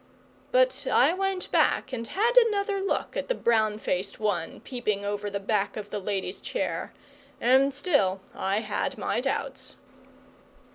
[0.51, 5.29] But I went back and had another look at the brown faced one peeping over
[5.29, 6.91] the back of the lady's chair,
[7.39, 9.75] and still I had my doubts.